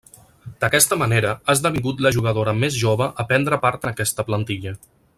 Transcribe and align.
D'aquesta 0.63 0.97
manera, 1.01 1.33
ha 1.45 1.55
esdevingut 1.57 2.01
la 2.07 2.13
jugadora 2.17 2.57
més 2.65 2.81
jove 2.87 3.11
a 3.25 3.27
prendre 3.33 3.61
part 3.67 3.87
en 3.89 3.95
aquesta 3.97 4.27
plantilla. 4.33 4.77